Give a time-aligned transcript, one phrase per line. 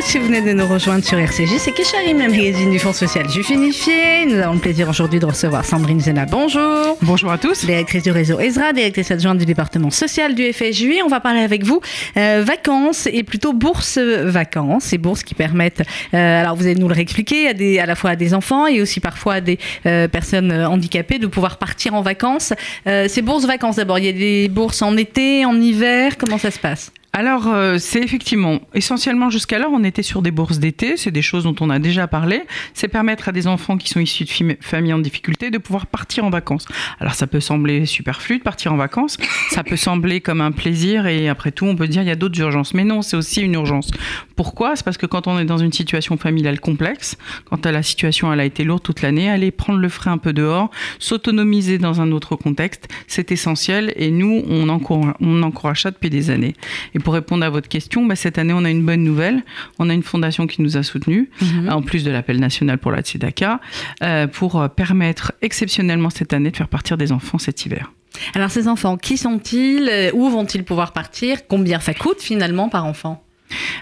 [0.00, 3.28] si vous venez de nous rejoindre sur RCJ, c'est Kesharim, le magazine du Fonds social
[3.28, 4.24] juif unifié.
[4.26, 6.24] Nous avons le plaisir aujourd'hui de recevoir Sandrine Zena.
[6.24, 6.96] Bonjour.
[7.02, 7.66] Bonjour à tous.
[7.66, 11.02] Directrice du réseau Ezra, directrice adjointe du département social du FSJU.
[11.04, 11.80] On va parler avec vous
[12.16, 14.84] euh, vacances et plutôt bourses vacances.
[14.84, 15.82] Ces bourses qui permettent,
[16.14, 18.66] euh, alors vous allez nous le réexpliquer, à, des, à la fois à des enfants
[18.66, 22.54] et aussi parfois à des euh, personnes handicapées de pouvoir partir en vacances.
[22.86, 26.38] Euh, ces bourses vacances d'abord, il y a des bourses en été, en hiver, comment
[26.38, 26.92] ça se passe?
[27.12, 31.44] Alors, euh, c'est effectivement, essentiellement jusqu'alors, on était sur des bourses d'été, c'est des choses
[31.44, 32.42] dont on a déjà parlé.
[32.74, 36.24] C'est permettre à des enfants qui sont issus de familles en difficulté de pouvoir partir
[36.24, 36.66] en vacances.
[37.00, 39.16] Alors, ça peut sembler superflu de partir en vacances,
[39.50, 42.16] ça peut sembler comme un plaisir, et après tout, on peut dire il y a
[42.16, 42.74] d'autres urgences.
[42.74, 43.90] Mais non, c'est aussi une urgence.
[44.38, 48.32] Pourquoi C'est parce que quand on est dans une situation familiale complexe, quand la situation
[48.32, 52.00] elle a été lourde toute l'année, aller prendre le frais un peu dehors, s'autonomiser dans
[52.00, 56.54] un autre contexte, c'est essentiel, et nous, on encourage, on encourage ça depuis des années.
[56.94, 59.42] Et pour répondre à votre question, bah, cette année, on a une bonne nouvelle.
[59.80, 61.68] On a une fondation qui nous a soutenus, mhm.
[61.72, 63.60] en plus de l'appel national pour la Tzedaka,
[64.04, 67.90] euh, pour euh, permettre exceptionnellement cette année de faire partir des enfants cet hiver.
[68.34, 69.88] Alors ces enfants, qui sont-ils?
[69.90, 71.48] Euh, Où vont-ils pouvoir partir?
[71.48, 73.24] Combien ça coûte finalement par enfant?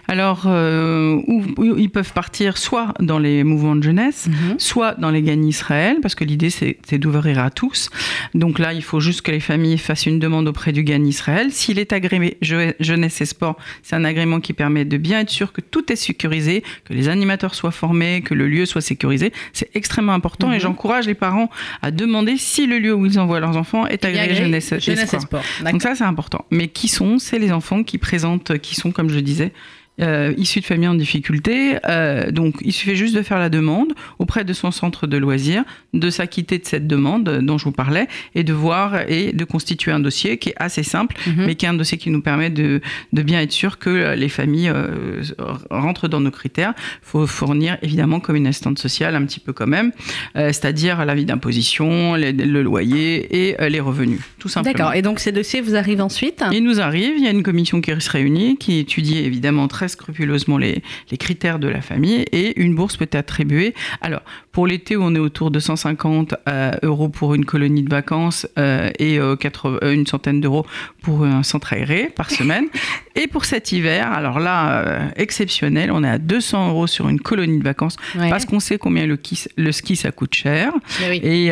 [0.08, 1.42] Alors, euh, où,
[1.76, 4.58] ils peuvent partir soit dans les mouvements de jeunesse, mhm.
[4.58, 7.90] soit dans les Gagnes Israël, parce que l'idée c'est d'ouvrir à tous.
[8.34, 11.50] Donc là, il faut juste que les familles fassent une demande auprès du Gagne Israël.
[11.50, 15.52] S'il est agréé jeunesse et sport, c'est un agrément qui permet de bien être sûr
[15.52, 19.32] que tout est sécurisé, que les animateurs soient formés, que le lieu soit sécurisé.
[19.52, 20.60] C'est extrêmement important et mhm.
[20.60, 21.50] j'encourage les parents
[21.82, 25.42] à demander si le lieu où ils envoient leurs enfants est agréé, jeunesse, et sport.
[25.70, 26.44] Donc ça, c'est important.
[26.50, 29.52] Mais qui sont C'est les enfants qui présentent, qui sont, comme je disais,
[30.00, 31.78] euh, issus de familles en difficulté.
[31.88, 35.64] Euh, donc, il suffit juste de faire la demande auprès de son centre de loisirs,
[35.94, 39.92] de s'acquitter de cette demande dont je vous parlais, et de voir et de constituer
[39.92, 41.46] un dossier qui est assez simple, mhm.
[41.46, 42.80] mais qui est un dossier qui nous permet de,
[43.12, 45.22] de bien être sûr que les familles euh,
[45.70, 46.74] rentrent dans nos critères.
[46.76, 49.92] Il faut fournir évidemment comme une assistante sociale un petit peu quand même,
[50.36, 54.76] euh, c'est-à-dire l'avis d'imposition, le loyer et euh, les revenus, tout simplement.
[54.76, 54.94] D'accord.
[54.94, 56.44] Et donc ces dossiers vous arrivent ensuite?
[56.52, 57.14] Ils nous arrivent.
[57.16, 60.82] Il y a une commission qui se réunit, qui étudie évidemment très scrupuleusement les,
[61.18, 63.74] critères de la famille et une bourse peut être attribuée.
[64.00, 68.46] Alors, pour l'été on est autour de 150 euh, euros pour une colonie de vacances
[68.58, 69.36] euh, et euh,
[69.82, 70.66] une centaine d'euros
[71.02, 72.66] pour un centre aéré par semaine.
[73.16, 77.58] Et pour cet hiver, alors là, exceptionnel, on est à 200 euros sur une colonie
[77.58, 79.18] de vacances parce qu'on sait combien le,
[79.56, 80.72] le, ski ça coûte cher.
[81.10, 81.50] Et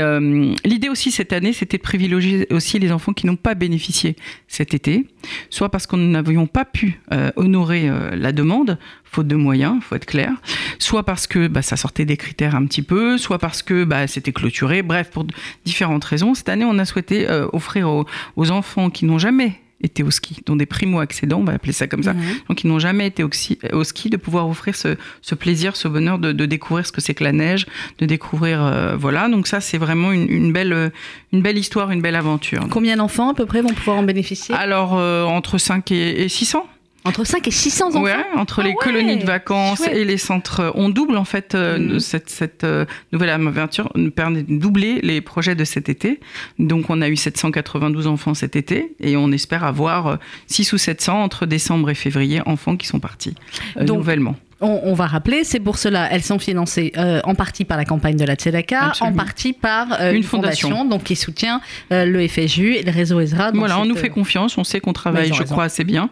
[0.64, 4.16] l'idée aussi cette année, c'était de privilégier aussi les enfants qui n'ont pas bénéficié
[4.46, 5.06] cet été,
[5.50, 7.00] soit parce qu'on n'avions pas pu
[7.36, 8.78] honorer la demande,
[9.14, 10.32] faute de moyens, faut être clair,
[10.78, 14.06] soit parce que bah, ça sortait des critères un petit peu, soit parce que bah,
[14.06, 15.26] c'était clôturé, bref, pour
[15.64, 16.34] différentes raisons.
[16.34, 20.36] Cette année, on a souhaité euh, offrir aux, enfants qui n'ont jamais été au ski,
[20.46, 22.22] dont des primo-accédants, on va appeler ça comme ça, mhm.
[22.48, 26.32] donc qui n'ont jamais été au ski, de pouvoir offrir ce, plaisir, ce bonheur de,
[26.46, 27.66] découvrir ce que c'est que la neige,
[27.98, 29.28] de découvrir, euh, voilà.
[29.28, 30.92] Donc ça, c'est vraiment une, belle,
[31.32, 32.66] une belle histoire, une belle aventure.
[32.70, 34.54] Combien d'enfants à peu près vont pouvoir en bénéficier?
[34.54, 36.66] Alors, euh, entre 5 et, et 600.
[37.06, 40.72] Entre 5 et 600 enfants Oui, entre les ah colonies de vacances et les centres.
[40.74, 42.00] On double en fait euh, mm.
[42.00, 46.20] cette, cette euh, nouvelle aventure nous permet de doubler les projets de cet été.
[46.58, 50.78] Donc on a eu 792 enfants cet été et on espère avoir 6 euh, ou
[50.78, 53.34] 700 entre décembre et février enfants qui sont partis
[53.78, 58.16] nouvellement on, va rappeler, ces bourses-là, elles sont financées euh, en partie par la campagne
[58.16, 61.60] de la Tzedaka, en partie par euh, une, fondation, donc qui soutient
[61.92, 63.50] euh, le FSU et le réseau Ezra.
[63.52, 66.10] Voilà, on nous fait confiance, on sait qu'on travaille, je crois, assez bien,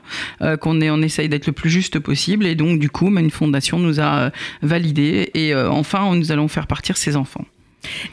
[0.61, 3.79] qu'on on essaye d'être le plus juste possible, et donc du coup, bah, une fondation
[3.79, 4.31] nous a
[4.63, 7.45] validé, et enfin, nous allons faire partir ces enfants.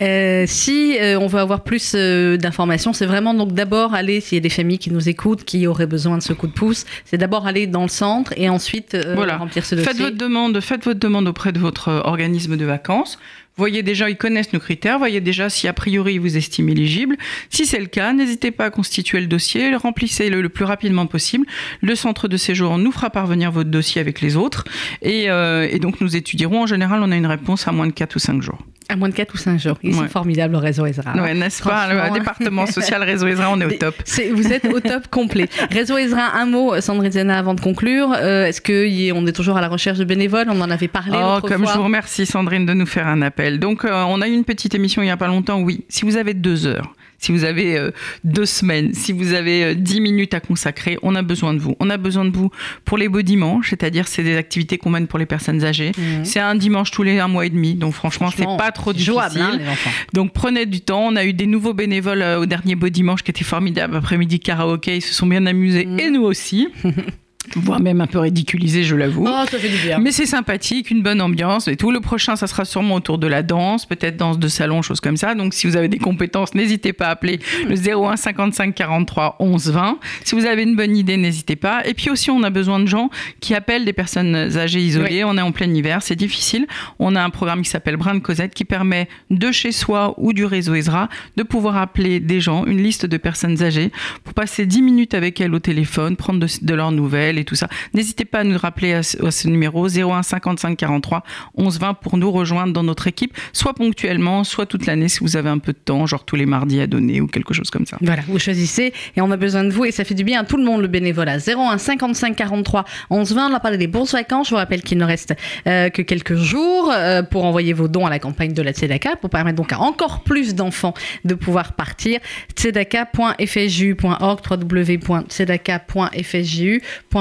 [0.02, 4.38] Euh, si euh, on veut avoir plus euh, d'informations, c'est vraiment donc d'abord aller, s'il
[4.38, 6.86] y a des familles qui nous écoutent, qui auraient besoin de ce coup de pouce,
[7.06, 9.92] c'est d'abord aller dans le centre et ensuite remplir ce dossier.
[9.92, 13.20] Faites votre demande, faites votre demande auprès de votre organisme de vacances.
[13.58, 17.18] Voyez déjà, ils connaissent nos critères, voyez déjà si a priori ils vous estiment éligible.
[17.50, 21.46] Si c'est le cas, n'hésitez pas à constituer le dossier, remplissez-le le plus rapidement possible.
[21.82, 24.64] Le centre de séjour nous fera parvenir votre dossier avec les autres
[25.02, 26.62] et, et donc nous étudierons.
[26.64, 28.60] En général, on a une réponse à moins de 4 ou 5 jours.
[28.90, 29.78] À moins de 4 ou 5 jours.
[29.84, 31.14] Ils sont formidables, le réseau Ezra.
[31.14, 31.94] Ouais, n'est-ce pas?
[31.94, 33.96] Le département social réseau Ezra, on est au top.
[34.34, 35.48] vous êtes au top complet.
[35.72, 38.14] Réseau Ezra, un mot, Sandrine Zena, avant de conclure.
[38.16, 40.48] Euh, est-ce qu'on est toujours à la recherche de bénévoles?
[40.50, 41.18] On en avait parlé.
[41.22, 43.60] Oh, comme je vous remercie, Sandrine, de nous faire un appel.
[43.60, 45.62] Donc, euh, on a eu une petite émission il n'y a pas longtemps.
[45.62, 47.92] Oui, si vous avez deux heures si vous avez euh,
[48.24, 51.76] deux semaines, si vous avez euh, dix minutes à consacrer, on a besoin de vous.
[51.80, 52.50] On a besoin de vous
[52.86, 55.92] pour les beaux dimanches, c'est-à-dire c'est des activités qu'on mène pour les personnes âgées.
[55.98, 56.26] Mhm.
[56.26, 59.14] C'est un dimanche tous les un mois et demi, donc franchement, c'est pas trop difficile.
[59.14, 59.76] Jouable, hein,
[60.14, 61.08] donc prenez du temps.
[61.08, 63.96] On a eu des nouveaux bénévoles euh, au dernier beau dimanche qui était formidable.
[63.96, 66.00] Après-midi karaoké, ils se sont bien amusés mhm.
[66.00, 66.70] et nous aussi.
[67.56, 69.26] voire même un peu ridiculisé, je l'avoue.
[69.28, 70.00] Oh, ça fait du bien.
[70.00, 71.92] Mais c'est sympathique, une bonne ambiance et tout.
[71.92, 75.18] Le prochain, ça sera sûrement autour de la danse, peut-être danse de salon, choses comme
[75.18, 75.36] ça.
[75.36, 79.72] Donc, si vous avez des compétences, n'hésitez pas à appeler le 01 55 43 11
[79.72, 80.00] 20.
[80.24, 81.86] Si vous avez une bonne idée, n'hésitez pas.
[81.86, 83.10] Et puis aussi, on a besoin de gens
[83.40, 85.24] qui appellent des personnes âgées isolées.
[85.24, 86.68] On est en plein hiver, c'est difficile.
[87.00, 90.34] On a un programme qui s'appelle Brin de Cosette qui permet de chez soi ou
[90.34, 93.92] du réseau Ezra de pouvoir appeler des gens, une liste de personnes âgées,
[94.24, 97.68] pour passer 10 minutes avec elles au téléphone, prendre de, de leurs nouvelles tout ça.
[97.94, 101.24] N'hésitez pas à nous rappeler à ce, numéro 01 55 43
[101.56, 105.38] 11 20 pour nous rejoindre dans notre équipe, soit ponctuellement, soit toute l'année si vous
[105.38, 107.86] avez un peu de temps, genre tous les mardis à donner ou quelque chose comme
[107.86, 107.98] ça.
[108.02, 110.44] Voilà, vous choisissez et on a besoin de vous et ça fait du bien à
[110.44, 111.38] tout le monde le bénévolat.
[111.38, 113.52] 01 55 43 11 20.
[113.52, 114.48] On a parlé des bourses vacances.
[114.48, 115.34] Je vous rappelle qu'il ne reste
[115.68, 119.16] euh, que quelques jours euh, pour envoyer vos dons à la campagne de la Tzedaka
[119.16, 120.94] pour permettre donc à encore plus d'enfants
[121.26, 122.20] de pouvoir partir.
[122.56, 124.40] tzedaka.fju.org,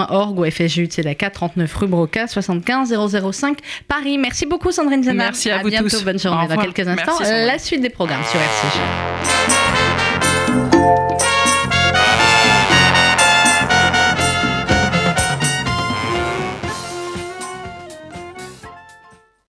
[0.09, 2.95] www.tzedaka.fju.org ou FSJU Tzedaka 39 rue Broca 75
[3.33, 4.19] 005 Paris.
[4.19, 5.25] Merci beaucoup Sandrine Zana.
[5.25, 5.89] Merci à, vous bientôt.
[5.89, 6.05] tous.
[6.05, 6.49] Bonne journée.
[6.49, 7.47] Dans quelques instants, Merci, Sandrine.
[7.47, 8.81] la suite des programmes sur RCG.